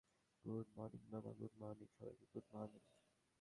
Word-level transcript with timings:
Good 0.45 0.67
morning, 0.77 1.01
বাবা, 1.11 1.31
good 1.39 1.53
morning, 1.59 1.87
সবাইকে- 1.97 2.25
good 2.33 2.45
morning. 2.53 2.83